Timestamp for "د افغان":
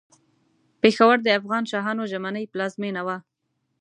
1.23-1.63